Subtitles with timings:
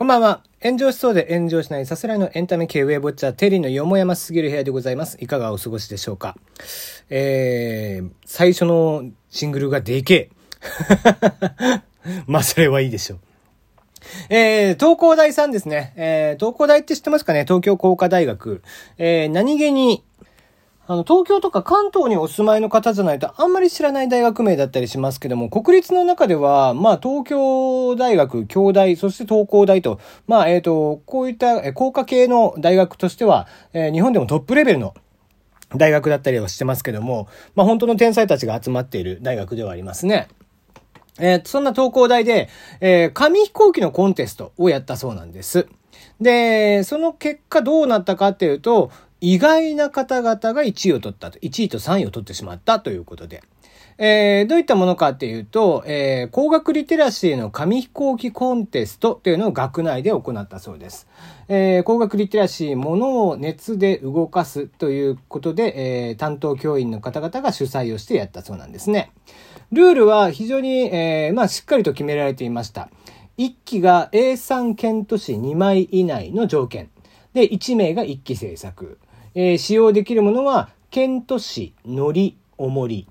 [0.00, 0.42] こんばんは。
[0.62, 5.18] 炎上しそうで炎上しないさすらいのエンタメ系ウェブウォッチャー、テリーのよもやますぎる部屋でございます。
[5.20, 6.38] いかがお過ごしでしょうか
[7.10, 10.30] えー、最初のシングルがでけ
[11.44, 11.82] え。
[12.26, 13.18] まあ、それはいいでしょう。
[14.30, 15.92] えー、東工大さんですね。
[15.96, 17.44] えー、東工大って知ってますかね？
[17.44, 18.62] 東京工科大学。
[18.96, 20.02] えー、何気に
[20.90, 34.94] あの、東京とか関東にお住まいの方じゃないとあんまり知らない大学名だったりしますけども、国立の中では、まあ、東京大学、京大、そして東工大と、まあ、えっ、ー、と、こういった、え、工科系の大学としては、えー、日本でもトップレベルの
[35.76, 40.26] 大学だったりはしてますけども、まあ、本当の天才たちが集まっている大学ではありますね。
[41.20, 42.48] えー、そんな東工大で、
[42.80, 45.68] えー、紙飛行機のコンテストをやったそうなんです。
[46.20, 53.42] で、その結果どうなったかっていうと、意外な方々が1位を取ったと、1位と3位を取ってしまったということで。
[54.02, 61.06] えー、どういったものかっていうと、えー、工学リテラシーの紙飛行機コンテストというのを学内で行ったそうです。
[61.48, 69.12] えー、工学リテラシー、ものを熱で動かすということで、えー、担当教員の方々が主催をしてやったそうなんですね。
[69.70, 72.88] ルールは非常に、えー、まあ、しっかりと決められていました。
[73.36, 76.88] 1機が A3 県都市2枚以内の条件。
[77.34, 78.98] で、1名が1機制作。
[79.34, 83.06] えー、使用できるものは、剣都市、のり、重り。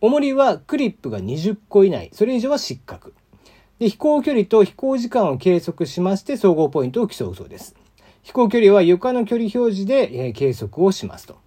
[0.00, 3.14] 重りはクリップが20個以内、それ以上は失格。
[3.78, 7.76] で、飛行距離と飛行時間を計測しまして、総合ポイントを競うそうです。
[8.22, 11.38] 飛行距離は床の距離表示で、え、計測をしますと。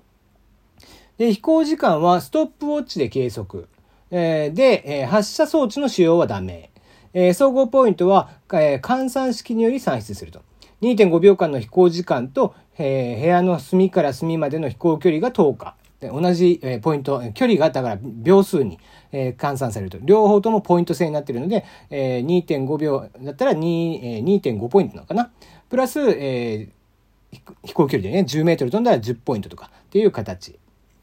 [1.17, 3.67] で、飛行時間はストップウォッチで計測。
[4.11, 6.71] え、で、え、発射装置の使用はダメ。
[7.13, 10.41] え、総合ポイントは、え、換算式により算出すると。
[10.81, 15.76] 2.5秒間の飛行時間と、えー、部屋の隅から隅までの飛行距離が10日。
[16.02, 18.78] 同じ、えー、ポイント、距離がだから秒数に、
[19.12, 19.98] えー、換算されると。
[20.02, 25.32] 両方ともポイント制になっているので、えー、2.5秒だったら2、えー、2.5ポイントなのかな。
[25.70, 26.70] プラス、え、
[27.64, 30.52] 飛行距離でね、10メートル飛んだら10ポイントとかっていう形。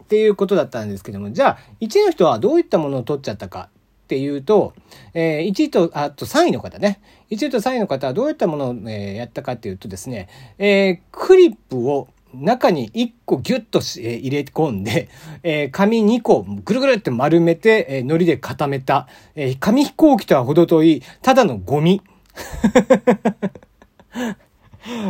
[0.03, 3.71] っていうことだったんですけども、じゃあ、1の人はどういったものを取っちゃったか
[4.13, 4.75] っていうと、
[5.15, 7.01] えー、1位と、あと3位の方ね。
[7.31, 10.29] 1位と3位の方はどういったものを、え、やったかっていうとですね、
[10.59, 15.09] えー、クリップを中に1個ギュッと、え、入れ込んで、
[15.43, 22.03] えー、紙2個ぐるぐるって丸めて、えー、糊で固めた、えー、紙飛行機とは程遠い、ただのゴミ。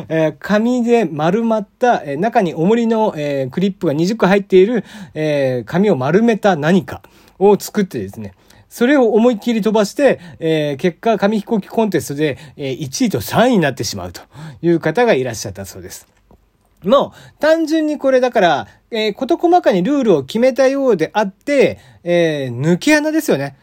[0.08, 7.02] えー、紙で丸まった、えー、中に重りの、えー、クリップが20個入っている、え、紙を丸めた何か
[7.38, 8.34] を作ってですね、
[8.72, 14.22] それを思いっきり飛ばして、えー、結果、紙飛行機コンテストで、えー、1位と3位になってしまうと
[14.62, 16.08] いう方がいらっしゃったそうです。
[16.82, 23.58] もう、単純にこれだから、えー、事細かにルールを決めたようであって、えー、抜け穴ですよね。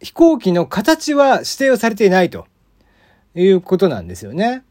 [0.00, 2.46] 飛行機の形は指定をされていないと
[3.34, 4.62] いうことなんですよね。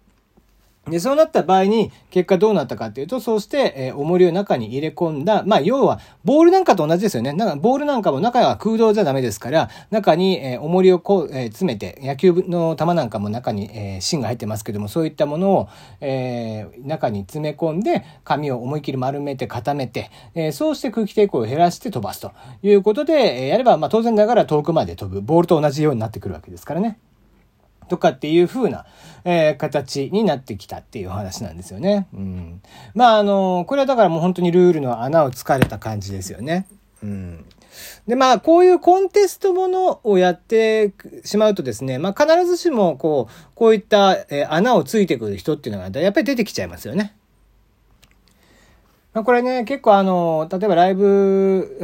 [0.88, 7.34] で、そうなった場合に、結果どうなったかっていうと、そうして、えー、重りを中に入れ込んだ、まあ、要は、ボールなんかと同じですよね。
[7.34, 15.70] なんか、ボールなんかも中は空洞じゃダメですから、中に、えー、重りをこう、えー、詰めて、野球の球なんかも中に、えー、芯が入ってますけども、そういったものを、
[16.02, 22.32] えー、中に詰め込んで、紙を思い切り丸めて固めて、えー、そうして空気抵抗を減らして飛ばすと
[22.64, 26.98] いうことで、えー、やれば、まあ、当然ながら遠くまで飛ぶ、ボールと同じようになってくるわけですからね。
[27.92, 28.86] とかっていう風な、
[29.26, 32.08] えー、形になってきたっていう話なんですよね。
[32.14, 32.62] うん。
[32.96, 36.68] まあ、あの、これはだからもう本当にルールの穴を突かれた感じですよね。
[37.04, 37.46] うん。
[38.08, 40.94] で、まあ、こういうコンテストものをやって
[41.26, 47.14] しまうとですね、まあ、必ずしも、こう、こういった、えー、穴をついてくる人っていうのが、やっぱり出てきちゃいますよね。
[49.14, 51.78] ま、これね、結構あの、例えばライブ、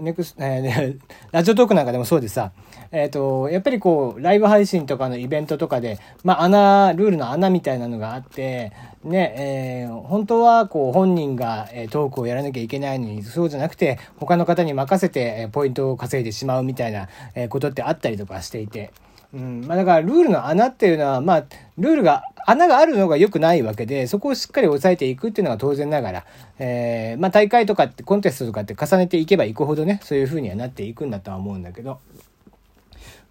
[0.00, 0.98] ネクス、えー、
[1.32, 2.52] ラジオトークなんかでもそうでさ、
[2.92, 8.70] えっ、ー、と、やっぱりこう、ライブ配信とかのイベントとかで、まあ、穴、ルールの穴みたいなのがあって、
[9.02, 18.92] ね、えー、本当はこう、本人が、えトークをやらなきゃいけないのに、そうじゃなくて、他の方に任せて、えポイントを稼いでしまうみたいな、えことってあったりとかしていて、
[19.34, 19.64] うん。
[19.66, 21.44] まあだからルールの穴っていうのは、まあ、
[21.78, 26.26] ルールが、穴があるのが良くないわけで、そこをしっかり抑えていくっていうのが当然ながら、
[26.58, 32.00] えー、まあ大会とかって、コンテストとかって重ねていけばいくほどね、そういう風にはなっていくんだとは思うんだけど。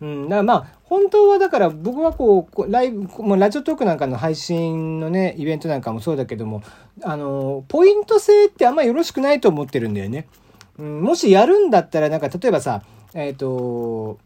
[0.02, 6.64] うん、だからまあ、本当はだから僕はこう、ライブ、もうラジオトークなんかの配信のね、イベントなんかもそうだけども、
[7.04, 10.28] あの、ポイント制ってあんまよろしくないと思ってるんだよね。
[10.80, 12.82] うん、もしやるんだったら、なんか例えばさ、
[13.14, 14.18] えっ、ー、と、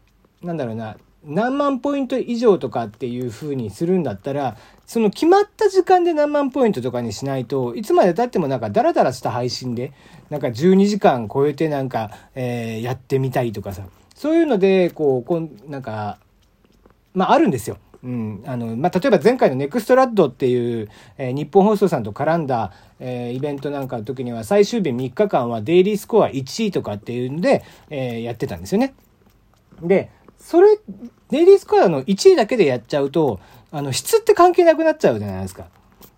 [0.42, 0.96] なんだろうな、
[1.26, 4.56] 何万ポイント以上とかっていう風にするんだったら、
[4.86, 9.92] その決まった時間で何万ポイントとかにしないといつまで経ってもなんかダラダラした配信で、
[10.30, 13.82] なんか12時間超えてなんか、えー、やってみたいとかさ、
[14.14, 16.18] そういうので、こう、こんなんか、
[17.12, 17.78] まあ、あるんですよ。
[18.04, 20.88] うん、あの、まあ、例えば前回のネクストラッドっていう、
[21.18, 28.94] えー、日本放送さんと絡んだ、えー、イベントなんかの時には最終日3日間はデイリースコア1位とかっていうんで、え、やってたんですよね。
[29.82, 30.78] で、それ、
[31.30, 33.40] デイリースコアの1位だけでやっちゃうと、
[33.72, 35.66] あの、質って関係なくなっちゃうじゃないですか。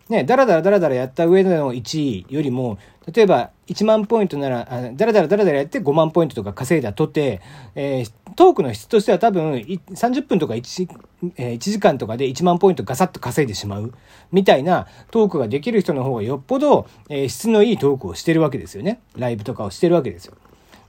[0.09, 2.79] ね、だらだらだらだらやった上での1位よりも、
[3.13, 7.43] 例えば1万ポイントなら、だらだらだらだらやって5万ポイントとか稼いだとて、
[7.75, 10.89] えー、トークの質としては多分30分とか 1,、
[11.37, 13.93] えー、1時間とかで1万ポイントガサッと稼いでしまう
[14.33, 19.01] みたいなトークができる人の方がよっぽど、えー、質のいいトークをしてるわけですよね。
[19.17, 20.35] ライブとかをしてるわけですよ。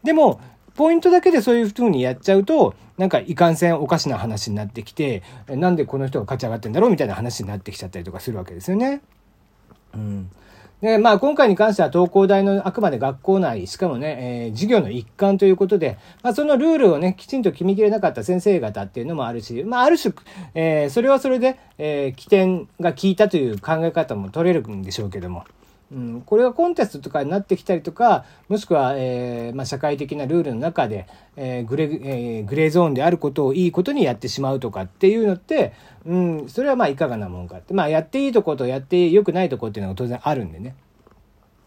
[0.04, 0.40] でも、
[0.80, 9.02] ポイントだけでそういう風にやっちゃうと、なんかいかんせんおかしな話になってきて、なんでこの人が勝ち上がってんだろうみたいな話になってきちゃったりとかするわけですよね。
[9.94, 10.30] うん。
[10.80, 20.14] で、まあ今回に関しては東工大のあくまで学校内、しかもね、えー、授業の一環ということで、まあそのルールをね、きちんと決めきれなかった先生方っていうのもあるし、まあある種、
[20.54, 25.44] えー、それはそれで、えー、起点が効いたという考え方も取れるんでしょうけども。
[25.92, 35.74] うん、これがコンテストとかになってきたりとかもしくは、えーまあ、社会的なルールの中で、えーグレえー、グレーゾーンであることをいいことにやってしまうとかっていうのって、
[36.06, 40.76] うん、それはまあいかがなもんかって、まあ、やっていいとことやってよくないとこっていうのが当然あるんでね。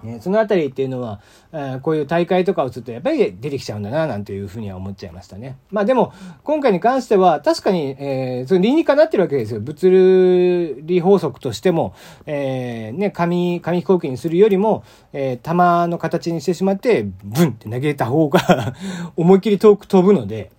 [0.02, 1.20] ね、そのあたりっていうのは、
[1.52, 5.58] えー、こういう大会とかをするとやっぱり出てきちゃうんだな、なんていうふうには思っちゃいましたね。
[5.70, 6.12] まあでも、
[6.44, 9.60] 今回に関しては、確かに、えー、その理にかなってるわけですよ。
[9.60, 11.94] 物理法則としても、
[12.26, 18.74] えー、ね、紙、紙飛行機にするよりも、えー、弾の形にしてしまって、ブンって投げた方が
[19.16, 20.50] 思いっきり遠く飛ぶので、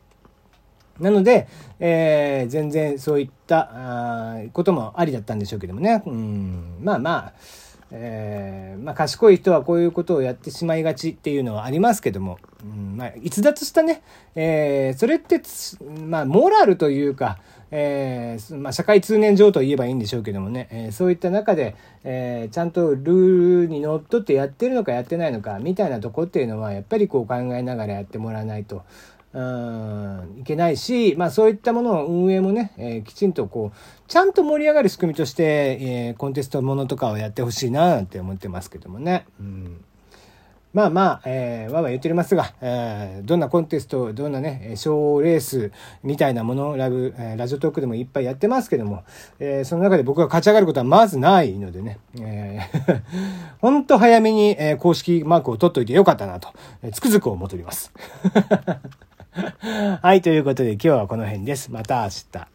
[1.00, 1.48] なので、
[1.80, 6.04] えー、全然そういったあこともありだったんでしょうけどもね。
[6.06, 7.34] うん、まあまあ、
[7.96, 14.02] えー、まあ、賢い人はこういうことをやってしまいがちっていうのはありますけども、うんまあ、逸脱したね、
[14.34, 15.40] えー、それって、
[16.02, 17.38] まあ、モラルというか、
[17.70, 28.84] えー、まあ、社会通念上と言えばいいんでしょうけどもね、え、そういった中で、え、ちゃんとルールにのっとってやってるのかやってないのかみたいなとこっていうのはやっぱりこう考えながらやってもらわないと、
[29.34, 33.78] うんいけないし、まあそういったものの運営もね、えー、きちんとこう、
[34.08, 35.44] ちゃんと盛り上がる仕組みとして、
[35.82, 39.26] えー、コンテストものとかをやってほしいななんて思ってますけどもね。
[39.40, 39.84] うん
[40.74, 45.72] まあまあ、えー、わわ言っておりますが、えー、どんなコンテスト、どんなね、賞レース
[46.02, 49.04] みたいなもの、ラブ、えー、ラジオトークでもいっぱいやってますけども、
[49.40, 53.02] えー、その中で僕が勝ち上がることはまずないのでね、えー、
[53.62, 56.50] ほんと早めに、えー、公式マークを取っといてよかったなと、
[56.82, 57.94] えー、つくづく思っております。
[59.34, 61.72] はい、ということで今日はこの辺です。
[61.72, 62.53] また明日。